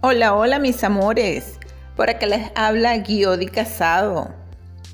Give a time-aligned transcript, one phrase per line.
[0.00, 1.58] Hola, hola mis amores.
[1.96, 4.32] Por acá les habla Guiodi Casado.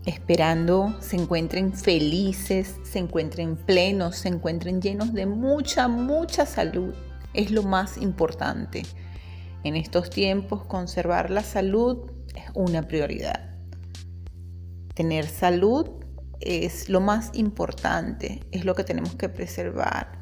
[0.07, 6.95] Esperando se encuentren felices, se encuentren plenos, se encuentren llenos de mucha, mucha salud.
[7.35, 8.85] Es lo más importante.
[9.63, 13.59] En estos tiempos conservar la salud es una prioridad.
[14.95, 15.87] Tener salud
[16.41, 20.13] es lo más importante, es lo que tenemos que preservar,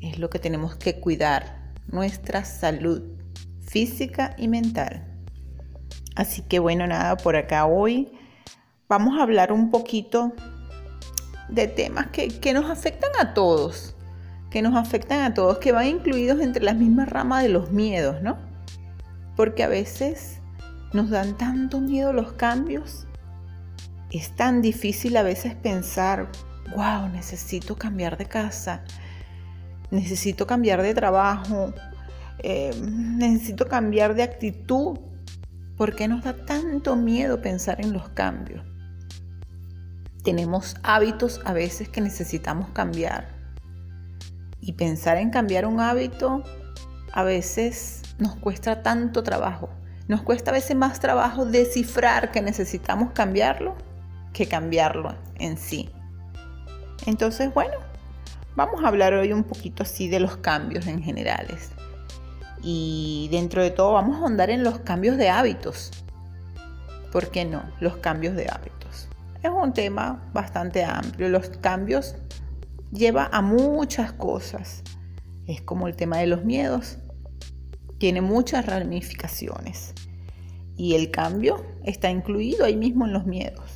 [0.00, 3.14] es lo que tenemos que cuidar, nuestra salud
[3.66, 5.04] física y mental.
[6.16, 8.12] Así que bueno, nada, por acá hoy
[8.88, 10.32] vamos a hablar un poquito
[11.48, 13.94] de temas que, nos afectan a todos,
[14.50, 18.22] que nos afectan a todos, que van incluidos entre las mismas ramas de los miedos,
[18.22, 18.38] ¿no?
[19.36, 20.40] Porque a veces
[20.92, 23.06] nos dan tanto miedo los cambios.
[24.10, 26.30] Es tan difícil a veces pensar,
[26.76, 28.84] wow, necesito cambiar de casa,
[29.90, 31.74] necesito cambiar de trabajo,
[32.38, 34.98] eh, necesito cambiar de actitud.
[35.76, 38.64] ¿Por qué nos da tanto miedo pensar en los cambios?
[40.22, 43.28] Tenemos hábitos a veces que necesitamos cambiar.
[44.60, 46.42] Y pensar en cambiar un hábito
[47.12, 49.68] a veces nos cuesta tanto trabajo.
[50.08, 53.76] Nos cuesta a veces más trabajo descifrar que necesitamos cambiarlo
[54.32, 55.88] que cambiarlo en sí.
[57.06, 57.74] Entonces, bueno,
[58.56, 61.70] vamos a hablar hoy un poquito así de los cambios en generales
[62.64, 65.90] y dentro de todo vamos a ahondar en los cambios de hábitos.
[67.12, 67.62] ¿Por qué no?
[67.78, 69.08] Los cambios de hábitos.
[69.42, 71.28] Es un tema bastante amplio.
[71.28, 72.16] Los cambios
[72.90, 74.82] lleva a muchas cosas.
[75.46, 76.96] Es como el tema de los miedos.
[77.98, 79.92] Tiene muchas ramificaciones.
[80.76, 83.70] Y el cambio está incluido ahí mismo en los miedos.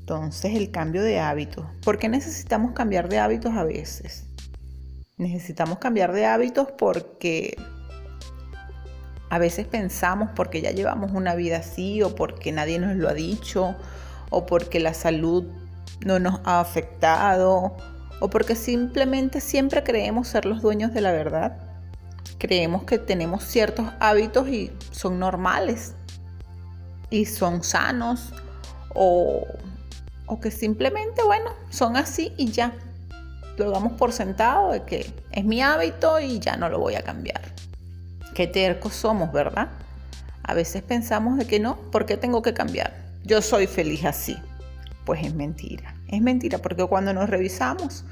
[0.00, 1.64] Entonces el cambio de hábitos.
[1.82, 4.26] ¿Por qué necesitamos cambiar de hábitos a veces?
[5.16, 7.56] Necesitamos cambiar de hábitos porque
[9.32, 13.14] a veces pensamos porque ya llevamos una vida así o porque nadie nos lo ha
[13.14, 13.74] dicho
[14.28, 15.46] o porque la salud
[16.04, 17.74] no nos ha afectado
[18.20, 21.56] o porque simplemente siempre creemos ser los dueños de la verdad.
[22.36, 25.94] Creemos que tenemos ciertos hábitos y son normales
[27.08, 28.34] y son sanos
[28.94, 29.46] o,
[30.26, 32.74] o que simplemente, bueno, son así y ya.
[33.56, 37.02] Lo damos por sentado de que es mi hábito y ya no lo voy a
[37.02, 37.40] cambiar.
[38.34, 39.68] Qué tercos somos, ¿verdad?
[40.42, 42.94] A veces pensamos de que no, ¿por qué tengo que cambiar?
[43.24, 44.36] Yo soy feliz así.
[45.04, 45.94] Pues es mentira.
[46.08, 48.04] Es mentira porque cuando nos revisamos,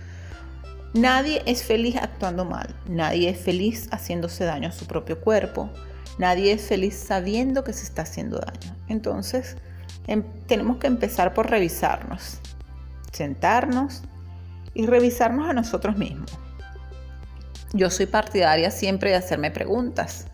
[0.95, 2.75] nadie es feliz actuando mal.
[2.87, 5.71] Nadie es feliz haciéndose daño a su propio cuerpo.
[6.19, 8.77] Nadie es feliz sabiendo que se está haciendo daño.
[8.89, 9.57] Entonces,
[10.07, 12.41] em, tenemos que empezar por revisarnos.
[13.13, 14.03] Sentarnos
[14.75, 16.31] y revisarnos a nosotros mismos.
[17.73, 20.27] Yo soy partidaria siempre de hacerme preguntas.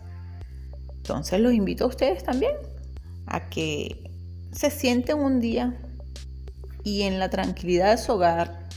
[0.95, 2.53] Entonces los invito a ustedes también
[3.27, 4.11] a que
[4.51, 5.77] se sienten un día
[6.83, 8.67] y en la tranquilidad de su hogar,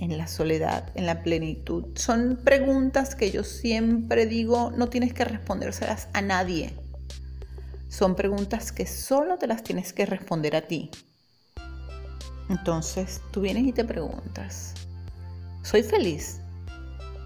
[0.00, 1.84] en la soledad, en la plenitud.
[1.94, 6.74] Son preguntas que yo siempre digo, no tienes que respondérselas a nadie.
[7.88, 10.90] Son preguntas que solo te las tienes que responder a ti.
[12.48, 14.74] Entonces tú vienes y te preguntas,
[15.62, 16.40] ¿soy feliz?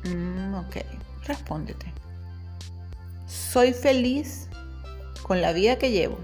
[0.05, 0.77] Mm, ok,
[1.27, 1.93] respóndete.
[3.27, 4.49] ¿Soy feliz
[5.23, 6.19] con la vida que llevo?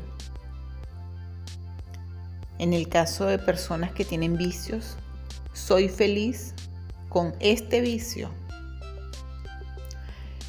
[2.59, 4.97] En el caso de personas que tienen vicios,
[5.55, 6.55] ¿soy feliz
[7.09, 8.31] con este vicio?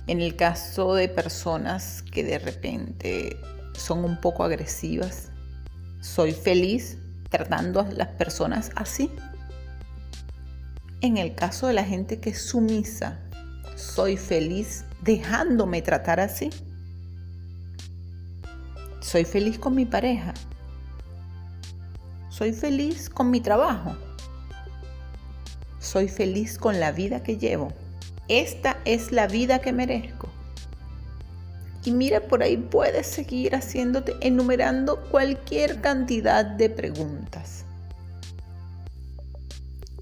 [0.07, 3.37] En el caso de personas que de repente
[3.73, 5.31] son un poco agresivas,
[6.01, 6.97] ¿soy feliz
[7.29, 9.09] tratando a las personas así?
[11.01, 13.17] En el caso de la gente que es sumisa,
[13.75, 16.51] ¿soy feliz dejándome tratar así?
[18.99, 20.35] ¿Soy feliz con mi pareja?
[22.29, 23.97] ¿Soy feliz con mi trabajo?
[25.79, 27.73] ¿Soy feliz con la vida que llevo?
[28.27, 30.29] Esta es la vida que merezco.
[31.83, 37.65] Y mira, por ahí puedes seguir haciéndote, enumerando cualquier cantidad de preguntas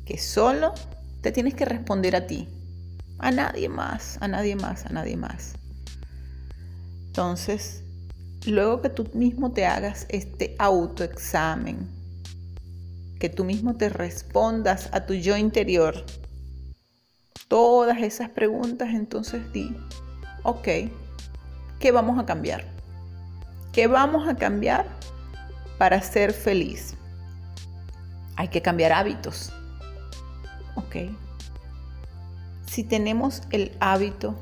[0.10, 0.74] que solo
[1.22, 2.50] te tienes que responder a ti,
[3.20, 5.54] a nadie más, a nadie más, a nadie más.
[7.06, 7.84] Entonces,
[8.48, 11.88] luego que tú mismo te hagas este autoexamen,
[13.20, 16.04] que tú mismo te respondas a tu yo interior,
[17.48, 19.78] todas esas preguntas, entonces di,
[20.42, 20.68] ok,
[21.80, 22.66] ¿qué vamos a cambiar?
[23.74, 24.88] ¿Qué vamos a cambiar
[25.78, 26.96] para ser feliz?
[28.38, 29.54] Hay que cambiar hábitos.
[30.76, 30.96] ¿Ok?
[32.66, 34.36] Si tenemos el hábito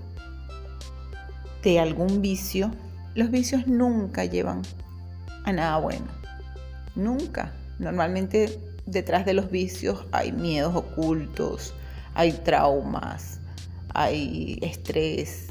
[1.63, 2.71] de algún vicio,
[3.15, 4.62] los vicios nunca llevan
[5.44, 6.06] a nada bueno.
[6.95, 7.53] Nunca.
[7.79, 11.74] Normalmente detrás de los vicios hay miedos ocultos,
[12.13, 13.39] hay traumas,
[13.94, 15.47] hay estrés,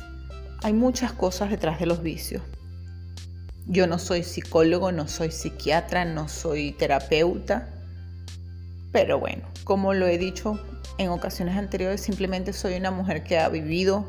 [0.62, 2.42] hay muchas cosas detrás de los vicios.
[3.66, 7.68] Yo no soy psicólogo, no soy psiquiatra, no soy terapeuta,
[8.96, 10.58] pero bueno, como lo he dicho
[10.96, 14.06] en ocasiones anteriores, simplemente soy una mujer que ha vivido,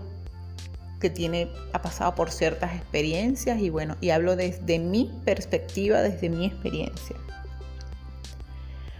[1.01, 6.29] que tiene, ha pasado por ciertas experiencias y bueno, y hablo desde mi perspectiva, desde
[6.29, 7.17] mi experiencia.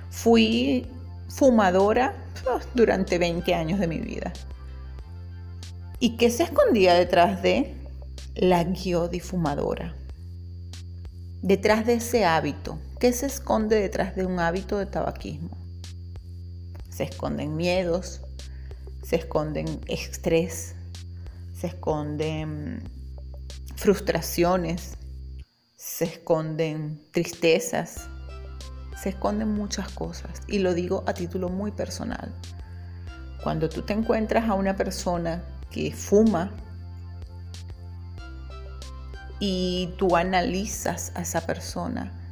[0.10, 0.86] Fui
[1.30, 2.14] fumadora
[2.50, 4.34] oh, durante 20 años de mi vida.
[6.02, 7.78] ¿Y qué se escondía detrás de
[8.36, 8.68] la
[9.24, 9.96] fumadora?
[11.42, 15.67] Detrás de ese hábito, ¿qué se esconde detrás de un hábito de tabaquismo?
[16.98, 18.22] Se esconden miedos,
[19.04, 20.74] se esconden estrés,
[21.56, 22.82] se esconden
[23.76, 24.98] frustraciones,
[25.76, 28.10] se esconden tristezas,
[29.00, 30.42] se esconden muchas cosas.
[30.48, 32.34] Y lo digo a título muy personal.
[33.44, 36.52] Cuando tú te encuentras a una persona que fuma
[39.40, 42.27] y tú analizas a esa persona,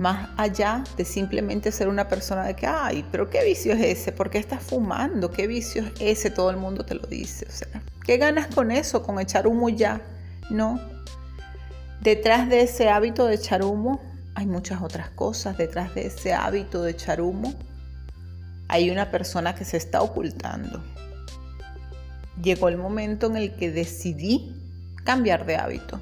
[0.00, 4.12] más allá de simplemente ser una persona de que, ay, pero ¿qué vicio es ese?
[4.12, 5.30] ¿Por qué estás fumando?
[5.30, 6.30] ¿Qué vicio es ese?
[6.30, 7.46] Todo el mundo te lo dice.
[7.46, 9.02] O sea, ¿qué ganas con eso?
[9.02, 10.00] Con echar humo ya.
[10.48, 10.80] No.
[12.00, 14.00] Detrás de ese hábito de echar humo
[14.34, 15.58] hay muchas otras cosas.
[15.58, 17.52] Detrás de ese hábito de echar humo
[18.68, 20.82] hay una persona que se está ocultando.
[22.42, 24.56] Llegó el momento en el que decidí
[25.04, 26.00] cambiar de hábito.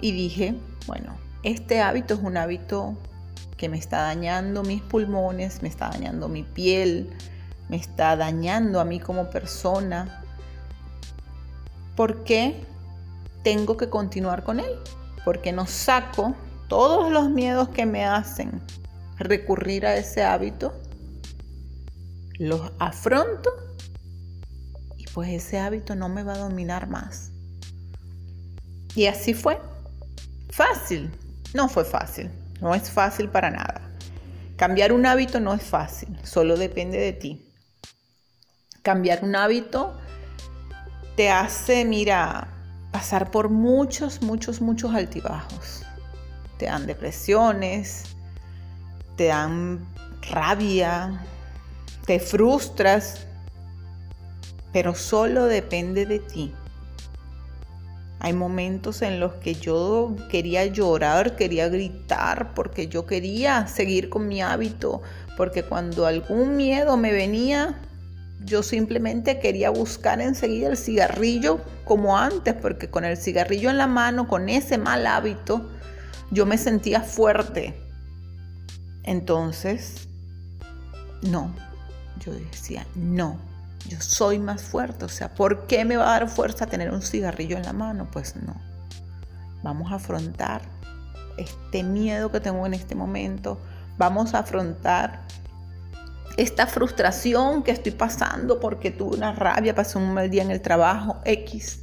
[0.00, 0.56] Y dije,
[0.88, 2.96] bueno, este hábito es un hábito
[3.58, 7.10] que me está dañando mis pulmones, me está dañando mi piel,
[7.68, 10.22] me está dañando a mí como persona.
[11.94, 12.64] ¿Por qué
[13.42, 14.74] tengo que continuar con él?
[15.24, 16.34] Porque no saco
[16.68, 18.60] todos los miedos que me hacen
[19.18, 20.72] recurrir a ese hábito,
[22.38, 23.50] los afronto
[24.96, 27.30] y pues ese hábito no me va a dominar más.
[28.96, 29.60] Y así fue.
[30.50, 31.10] Fácil,
[31.54, 32.30] no fue fácil,
[32.60, 33.80] no es fácil para nada.
[34.56, 37.52] Cambiar un hábito no es fácil, solo depende de ti.
[38.82, 39.96] Cambiar un hábito
[41.16, 42.48] te hace, mira,
[42.90, 45.82] pasar por muchos, muchos, muchos altibajos.
[46.58, 48.04] Te dan depresiones,
[49.16, 49.86] te dan
[50.30, 51.24] rabia,
[52.04, 53.26] te frustras,
[54.72, 56.52] pero solo depende de ti.
[58.24, 64.28] Hay momentos en los que yo quería llorar, quería gritar, porque yo quería seguir con
[64.28, 65.02] mi hábito,
[65.36, 67.78] porque cuando algún miedo me venía,
[68.42, 73.88] yo simplemente quería buscar enseguida el cigarrillo como antes, porque con el cigarrillo en la
[73.88, 75.70] mano, con ese mal hábito,
[76.30, 77.78] yo me sentía fuerte.
[79.02, 80.08] Entonces,
[81.20, 81.54] no,
[82.24, 83.38] yo decía, no,
[83.88, 85.04] yo soy más fuerte.
[85.04, 88.08] O sea, ¿por qué me va a dar fuerza tener un cigarrillo en la mano?
[88.10, 88.54] Pues no.
[89.62, 90.62] Vamos a afrontar
[91.36, 93.58] este miedo que tengo en este momento.
[93.96, 95.26] Vamos a afrontar
[96.36, 100.60] esta frustración que estoy pasando porque tuve una rabia, pasé un mal día en el
[100.60, 101.80] trabajo, X.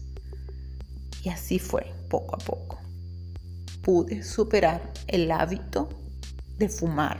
[1.24, 2.79] Y así fue, poco a poco.
[3.81, 5.89] Pude superar el hábito
[6.58, 7.17] de fumar.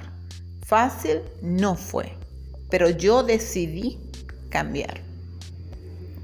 [0.66, 2.14] Fácil no fue,
[2.70, 4.11] pero yo decidí
[4.52, 5.02] cambiar.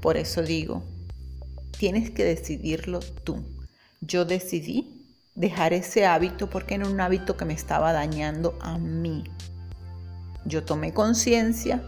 [0.00, 0.84] Por eso digo,
[1.76, 3.42] tienes que decidirlo tú.
[4.00, 5.04] Yo decidí
[5.34, 9.24] dejar ese hábito porque era un hábito que me estaba dañando a mí.
[10.44, 11.82] Yo tomé conciencia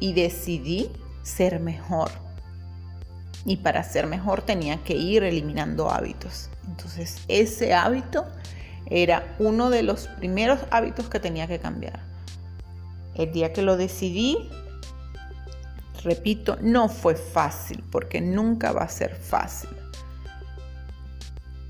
[0.00, 0.90] y decidí
[1.22, 2.10] ser mejor.
[3.44, 6.50] Y para ser mejor tenía que ir eliminando hábitos.
[6.66, 8.24] Entonces ese hábito
[8.86, 12.00] era uno de los primeros hábitos que tenía que cambiar.
[13.14, 14.50] El día que lo decidí,
[16.04, 19.70] Repito, no fue fácil porque nunca va a ser fácil.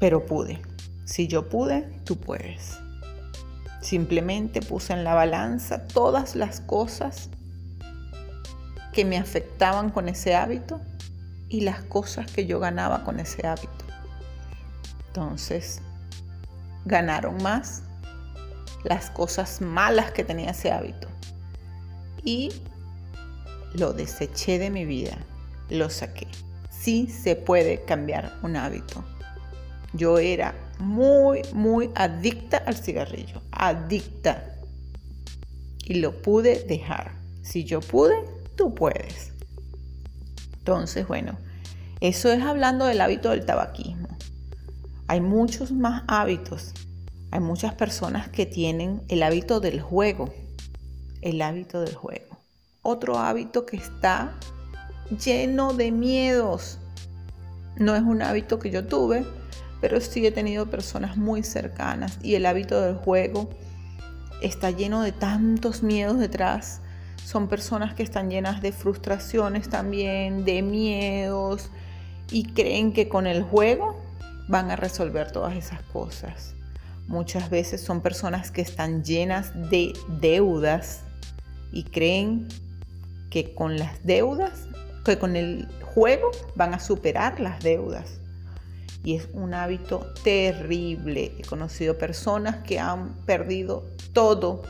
[0.00, 0.60] Pero pude.
[1.04, 2.76] Si yo pude, tú puedes.
[3.80, 7.30] Simplemente puse en la balanza todas las cosas
[8.92, 10.80] que me afectaban con ese hábito
[11.48, 13.84] y las cosas que yo ganaba con ese hábito.
[15.06, 15.80] Entonces,
[16.84, 17.82] ganaron más
[18.82, 21.08] las cosas malas que tenía ese hábito.
[22.24, 22.50] Y
[23.74, 25.18] lo deseché de mi vida,
[25.68, 26.26] lo saqué.
[26.70, 29.04] Sí se puede cambiar un hábito.
[29.92, 34.56] Yo era muy, muy adicta al cigarrillo, adicta.
[35.86, 37.12] Y lo pude dejar.
[37.42, 38.14] Si yo pude,
[38.56, 39.32] tú puedes.
[40.58, 41.36] Entonces, bueno,
[42.00, 44.08] eso es hablando del hábito del tabaquismo.
[45.08, 46.72] Hay muchos más hábitos.
[47.30, 50.32] Hay muchas personas que tienen el hábito del juego.
[51.20, 52.33] El hábito del juego.
[52.84, 54.34] Otro hábito que está
[55.24, 56.78] lleno de miedos.
[57.76, 59.26] No es un hábito que yo tuve,
[59.80, 63.50] pero sí he tenido personas muy cercanas y el hábito del juego
[64.42, 66.80] está lleno de tantos miedos detrás.
[67.24, 71.70] Son personas que están llenas de frustraciones también, de miedos
[72.30, 73.98] y creen que con el juego
[74.48, 76.54] van a resolver todas esas cosas.
[77.06, 81.00] Muchas veces son personas que están llenas de deudas
[81.72, 82.48] y creen
[83.34, 84.68] que con las deudas,
[85.04, 88.20] que con el juego van a superar las deudas.
[89.02, 91.32] Y es un hábito terrible.
[91.36, 94.62] He conocido personas que han perdido todo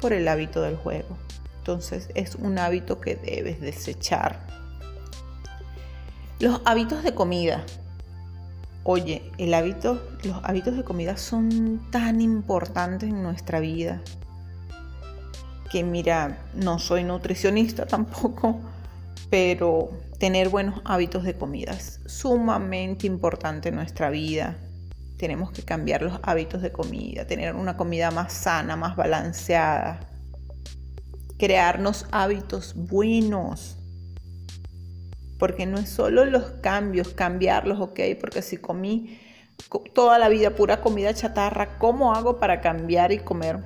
[0.00, 1.18] por el hábito del juego.
[1.58, 4.40] Entonces es un hábito que debes desechar.
[6.40, 7.66] Los hábitos de comida.
[8.84, 14.00] Oye, el hábito, los hábitos de comida son tan importantes en nuestra vida
[15.70, 18.58] que mira, no soy nutricionista tampoco,
[19.30, 24.56] pero tener buenos hábitos de comida es sumamente importante en nuestra vida.
[25.16, 30.00] Tenemos que cambiar los hábitos de comida, tener una comida más sana, más balanceada,
[31.38, 33.76] crearnos hábitos buenos.
[35.38, 39.20] Porque no es solo los cambios, cambiarlos, ok, porque si comí
[39.94, 43.58] toda la vida pura comida chatarra, ¿cómo hago para cambiar y comer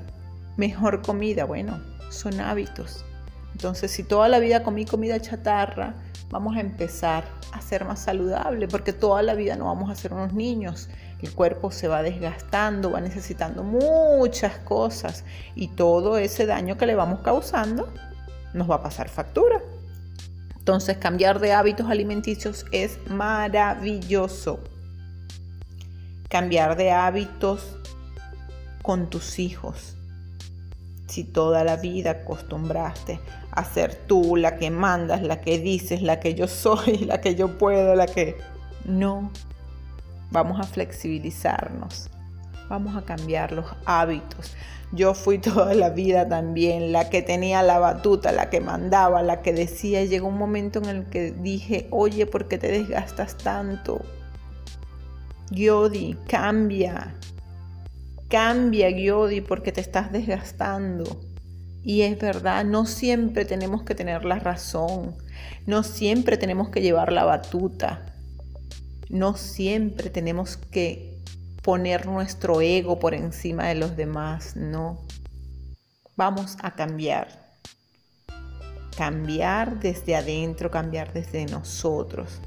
[0.57, 1.45] mejor comida?
[1.45, 1.81] Bueno,
[2.13, 3.05] son hábitos.
[3.53, 5.95] Entonces, si toda la vida comí comida chatarra,
[6.31, 10.13] vamos a empezar a ser más saludable, porque toda la vida no vamos a ser
[10.13, 10.89] unos niños.
[11.21, 16.97] El cuerpo se va desgastando, va necesitando muchas cosas y todo ese daño que le
[16.97, 17.93] vamos causando
[18.55, 19.61] nos va a pasar factura.
[20.59, 24.61] Entonces, cambiar de hábitos alimenticios es maravilloso.
[26.29, 27.79] Cambiar de hábitos
[28.83, 29.97] con tus hijos
[31.13, 36.21] si toda la vida acostumbraste a ser tú la que mandas, la que dices, la
[36.21, 38.39] que yo soy, la que yo puedo, la que...
[38.87, 39.31] No,
[40.31, 42.09] vamos a flexibilizarnos,
[42.71, 44.55] vamos a cambiar los hábitos.
[44.91, 49.43] Yo fui toda la vida también la que tenía la batuta, la que mandaba, la
[49.43, 50.03] que decía.
[50.05, 54.01] llegó un momento en el que dije, oye, ¿por qué te desgastas tanto?
[55.51, 57.15] Yodi, cambia,
[58.33, 61.21] Cambia, Giodi, porque te estás desgastando.
[61.83, 65.15] Y es verdad, no siempre tenemos que tener la razón,
[65.67, 68.15] no siempre tenemos que llevar la batuta,
[69.11, 71.21] no siempre tenemos que
[71.61, 74.99] poner nuestro ego por encima de los demás, no.
[76.17, 77.29] Vamos a cambiar.
[78.97, 82.41] Cambiar desde adentro, cambiar desde nosotros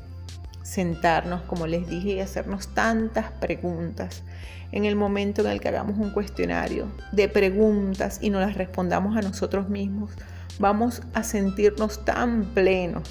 [0.66, 4.24] sentarnos, como les dije, y hacernos tantas preguntas
[4.72, 9.16] en el momento en el que hagamos un cuestionario de preguntas y nos las respondamos
[9.16, 10.12] a nosotros mismos,
[10.58, 13.04] vamos a sentirnos tan plenos,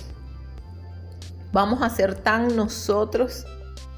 [1.52, 3.46] vamos a ser tan nosotros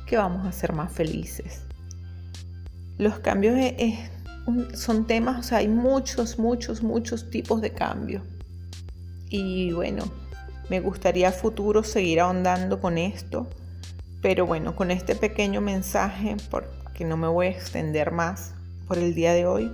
[0.07, 1.63] que vamos a ser más felices.
[2.99, 3.57] Los cambios
[4.75, 8.23] son temas, hay muchos, muchos, muchos tipos de cambios.
[9.29, 10.05] Y bueno,
[10.69, 13.47] me gustaría futuro seguir ahondando con esto,
[14.21, 18.55] pero bueno, con este pequeño mensaje, porque no me voy a extender más
[18.89, 19.71] por el día de hoy,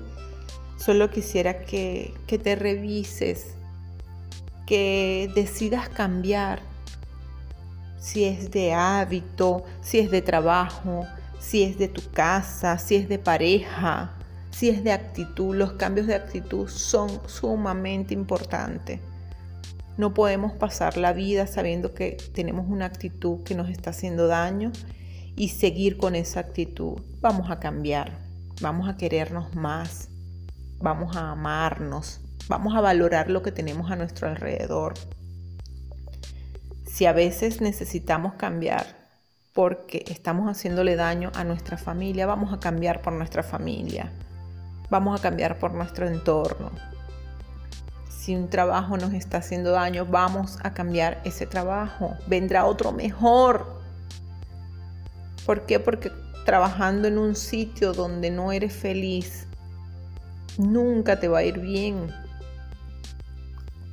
[0.77, 3.55] solo quisiera que, que te revises,
[4.67, 6.61] que decidas cambiar,
[7.99, 11.07] si es de hábito, si es de trabajo,
[11.39, 14.13] si es de tu casa, si es de pareja,
[14.51, 15.55] si es de actitud.
[15.55, 19.01] Los cambios de actitud son sumamente importantes.
[19.97, 24.73] No podemos pasar la vida sabiendo que tenemos una actitud que nos está haciendo daño
[25.37, 27.01] y seguir con esa actitud.
[27.21, 28.19] Vamos a cambiar,
[28.61, 30.09] vamos a querernos más,
[30.79, 34.95] vamos a amarnos, vamos a valorar lo que tenemos a nuestro alrededor.
[36.87, 38.87] Si a veces necesitamos cambiar
[39.53, 44.11] porque estamos haciéndole daño a nuestra familia, vamos a cambiar por nuestra familia,
[44.91, 46.71] vamos a cambiar por nuestro entorno,
[48.23, 52.17] si un trabajo nos está haciendo daño, vamos a cambiar ese trabajo.
[52.29, 53.81] Vendrá otro mejor.
[55.45, 55.81] ¿Por qué?
[55.81, 56.13] Porque
[56.45, 59.49] trabajando en un sitio donde no eres feliz,
[60.57, 62.13] nunca te va a ir bien.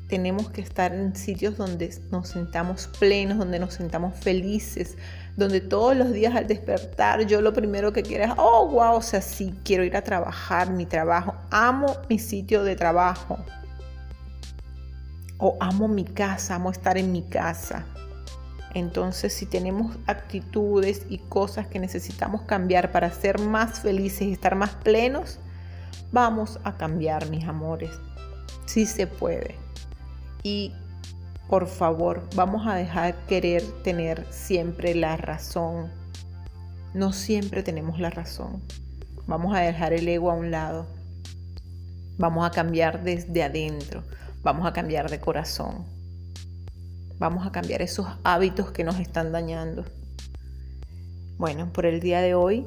[0.09, 4.95] Tenemos que estar en sitios donde nos sentamos plenos, donde nos sentamos felices,
[5.38, 9.01] donde todos los días al despertar yo lo primero que quiero es, oh, wow, o
[9.01, 13.43] sea, sí, quiero ir a trabajar, mi trabajo, amo mi sitio de trabajo
[15.39, 17.86] o amo mi casa, amo estar en mi casa.
[18.75, 24.55] Entonces, si tenemos actitudes y cosas que necesitamos cambiar para ser más felices y estar
[24.55, 25.39] más plenos,
[26.12, 27.89] vamos a cambiar, mis amores.
[28.67, 29.55] Sí se puede.
[30.43, 30.74] Y
[31.48, 35.89] por favor, vamos a dejar querer tener siempre la razón.
[36.93, 38.62] No siempre tenemos la razón.
[39.25, 40.86] Vamos a dejar el ego a un lado.
[42.17, 44.03] Vamos a cambiar desde adentro.
[44.41, 45.86] Vamos a cambiar de corazón.
[47.17, 49.84] Vamos a cambiar esos hábitos que nos están dañando.
[51.38, 52.65] Bueno, por el día de hoy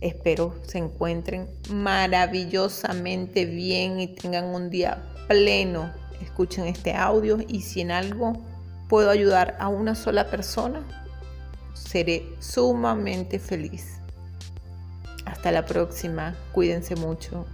[0.00, 5.92] espero se encuentren maravillosamente bien y tengan un día pleno.
[6.20, 8.32] Escuchen este audio y si en algo
[8.88, 10.82] puedo ayudar a una sola persona,
[11.74, 14.00] seré sumamente feliz.
[15.24, 16.34] Hasta la próxima.
[16.52, 17.46] Cuídense mucho.